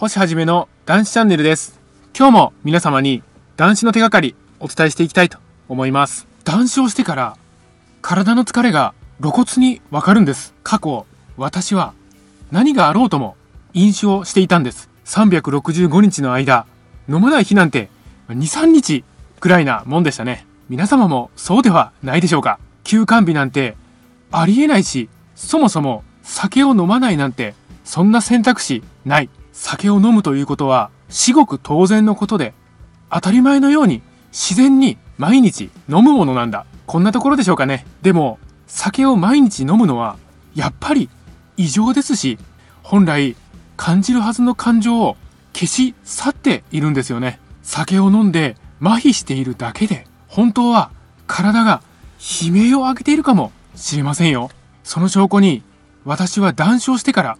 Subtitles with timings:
[0.00, 1.78] 星はじめの男子チャンネルです。
[2.16, 3.22] 今日も皆様に
[3.58, 5.36] 男子の手がかりお伝えしていきたいと
[5.68, 6.26] 思います。
[6.42, 7.36] 男子をしてから
[8.00, 10.54] 体の疲れが露骨にわかるんです。
[10.62, 11.04] 過去、
[11.36, 11.92] 私は
[12.50, 13.36] 何があろうとも
[13.74, 14.88] 飲酒をしていたんです。
[15.04, 16.64] 365日の間、
[17.06, 17.90] 飲まない日なんて
[18.30, 19.04] 2、3日
[19.38, 20.46] くらいなもんでしたね。
[20.70, 22.58] 皆様もそうではないでしょうか。
[22.84, 23.76] 休館日なんて
[24.32, 27.54] ありえないし、そもそも酒を飲まないなんて
[27.84, 29.28] そんな選択肢ない。
[29.52, 32.54] 酒を飲むということは至極当然のことで、
[33.10, 36.66] 当たり前のように自然に毎日飲むものなんだ。
[36.86, 37.86] こんなところでしょうかね。
[38.02, 40.16] でも、酒を毎日飲むのは
[40.54, 41.08] やっぱり
[41.56, 42.38] 異常ですし、
[42.82, 43.36] 本来
[43.76, 45.16] 感じるはずの感情を
[45.52, 47.40] 消し去っているんですよね。
[47.62, 50.90] 酒を飲んで麻痺しているだけで、本当は
[51.26, 51.82] 体が
[52.18, 54.50] 悲鳴を上げているかもしれませんよ。
[54.84, 55.62] その証拠に、
[56.04, 57.38] 私は断酒をしてから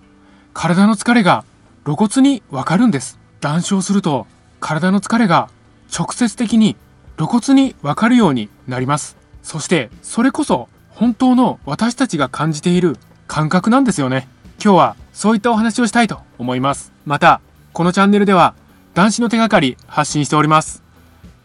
[0.53, 1.45] 体の疲れが
[1.85, 3.19] 露骨にわかるんです。
[3.41, 4.27] 断酒をすると
[4.61, 5.49] 体の疲れが
[5.97, 6.77] 直接的に
[7.17, 9.17] 露骨にわかるようになります。
[9.43, 14.29] そしてそれこそ本当の私たちが感じている感覚なんですよね。
[14.63, 16.93] 今日はそういったお話をしたいと思います。
[17.07, 17.41] また、
[17.73, 18.55] このチャンネルでは
[18.93, 20.83] 男子の手がかり発信しております。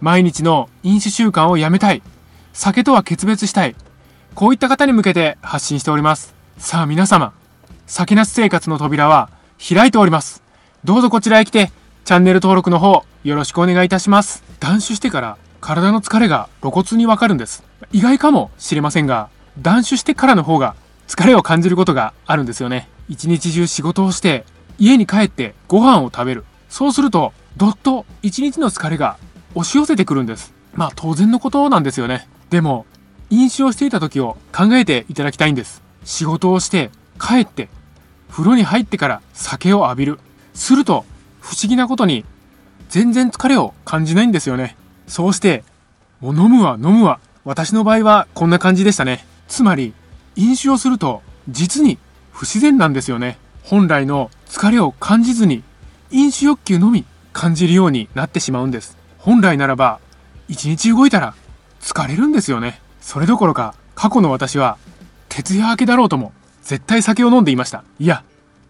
[0.02, 2.02] 毎日の飲酒習慣をやめたい。
[2.52, 3.76] 酒とは決別したい。
[4.34, 6.36] こういった方に向けて発信しております。
[6.58, 7.34] さあ皆様、
[7.88, 10.44] 酒なし生活の扉は開いております。
[10.84, 11.72] どうぞこちらへ来て、
[12.04, 14.44] チャンネル登録の方、よろしくお願いいたします。
[14.60, 17.64] 断酒してから体の疲れが露骨にわかるんです。
[17.92, 20.76] 意外かもしれませんが、断酒してからの方が
[21.08, 22.88] 疲れを感じることがあるんですよね。
[23.10, 24.46] 一日中仕事をして、
[24.78, 26.46] 家に帰ってご飯を食べる。
[26.70, 29.18] そうすると、どっと一日の疲れが
[29.56, 30.54] 押し寄せてくるんです。
[30.74, 32.28] まあ当然のことなんですよね。
[32.50, 32.86] でも、
[33.30, 35.82] 飲酒をしていた時を考えていただきたいんです。
[36.04, 37.70] 仕事をして、帰って、
[38.36, 40.20] 風呂に入ってから酒を浴びる。
[40.54, 41.06] すると、
[41.40, 42.26] 不思議なことに、
[42.90, 44.76] 全然疲れを感じないんですよね。
[45.08, 45.64] そうして、
[46.20, 47.22] もう飲むわ飲むわ。
[47.46, 49.26] 私の場合はこんな感じでしたね。
[49.48, 49.94] つまり、
[50.36, 51.98] 飲酒をすると、実に
[52.34, 53.38] 不自然なんですよね。
[53.64, 55.64] 本来の疲れを感じずに、
[56.12, 58.98] 飲酒欲求のみ感じるようになってしまうんです。
[59.18, 60.00] 本来ならば、
[60.50, 61.36] 一日動いたら
[61.80, 62.82] 疲れるんですよね。
[63.00, 64.78] それどころか、過去の私は、
[65.30, 66.34] 徹夜明けだろうとも、
[66.66, 67.84] 絶対酒を飲んでいました。
[68.00, 68.24] いや、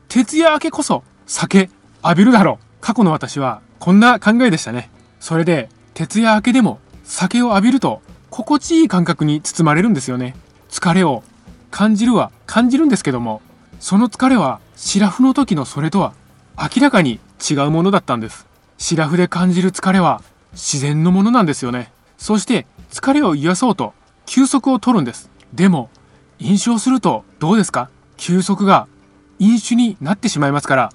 [0.09, 1.69] 徹夜明けこそ酒
[2.03, 2.65] 浴びるだろう。
[2.81, 4.91] 過去の私はこんな考えでしたね。
[5.19, 10.35] それで、徹夜明けでも酒を浴びると、心地いい感覚に包まれるんですよね。
[10.69, 11.23] 疲れを
[11.71, 13.41] 感じるは感じるんですけども、
[13.79, 16.13] その疲れは、シラフの時のそれとは
[16.57, 17.19] 明らかに
[17.49, 18.45] 違うものだったんです。
[18.77, 21.93] シラフで感じる疲れは自然のものなんですよね。
[22.17, 23.93] そして疲れを癒そうと
[24.25, 25.29] 休息を取るんです。
[25.53, 25.89] でも、
[26.39, 27.89] 飲酒をするとどうですか？
[28.17, 28.87] 休息が
[29.39, 30.91] 飲酒になってしまいますから、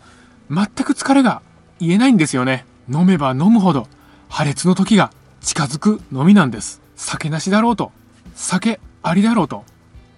[0.51, 1.43] 全く疲れが
[1.79, 2.65] 癒えないんですよね。
[2.91, 3.87] 飲めば飲むほど
[4.29, 6.81] 破裂の時が近づくのみなんです。
[6.97, 7.93] 酒なしだろうと、
[8.35, 9.65] 酒ありだろうと、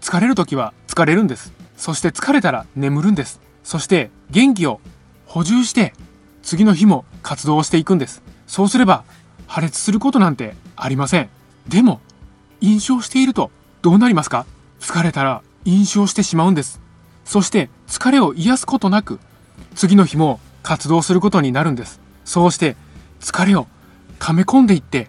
[0.00, 1.52] 疲れる時は疲れるんです。
[1.76, 3.40] そして疲れたら眠るんです。
[3.62, 4.80] そして元気を
[5.26, 5.94] 補充して
[6.42, 8.22] 次の日も活動していくんです。
[8.46, 9.04] そうすれば
[9.46, 11.28] 破裂することなんてありません。
[11.68, 12.00] でも、
[12.60, 13.50] 飲酒をしていると
[13.82, 14.46] どうなりますか？
[14.82, 16.80] 疲れたら飲酒をしてしまうんです。
[17.24, 19.20] そして疲れを癒すことなく
[19.76, 22.00] 次の日も活動することになるんです。
[22.24, 22.76] そうして
[23.20, 23.68] 疲れを
[24.18, 25.08] 溜め込んでいって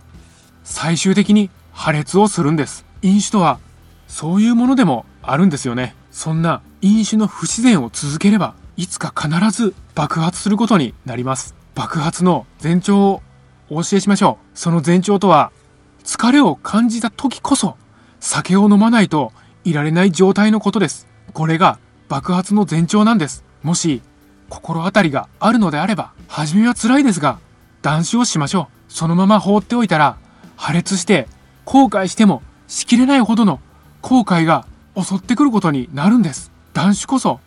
[0.63, 2.85] 最終的に破裂をするんです。
[3.01, 3.59] 飲酒とは
[4.07, 5.95] そういうものでもあるんですよね。
[6.11, 11.55] そんな飲酒の不自然を続ければいつか必ず爆発することになります。
[11.73, 13.23] 爆発の前兆を
[13.71, 14.57] お教えしましょう。
[14.57, 15.51] その前兆とは
[16.03, 17.75] 疲れを感じた時こそ
[18.19, 19.33] 酒を飲まないと
[19.63, 21.07] いられない状態のことです。
[21.33, 21.79] これが
[22.09, 23.43] 爆発の前兆なんです。
[23.61, 24.01] もし
[24.49, 27.39] 心当たりがあるのであれば、初めは辛いですが、
[27.81, 28.93] 断酒をしましょう。
[28.93, 30.17] そのまま放っておいたら、
[30.55, 31.27] 破裂して、
[31.65, 33.59] 後悔してもしきれないほどの
[34.01, 34.65] 後悔が
[34.95, 36.51] 襲ってくることになるんです。
[36.73, 37.41] 断酒こそ思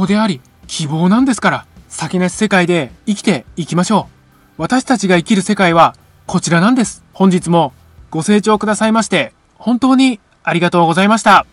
[0.00, 4.08] 考であり、希望なんですから、先なし世界で生きていきましょ
[4.58, 4.62] う。
[4.62, 5.94] 私たちが生きる世界は
[6.26, 7.02] こちらなんです。
[7.12, 7.72] 本日も
[8.10, 11.52] ご清聴くださいまして、本当にありがとうございました。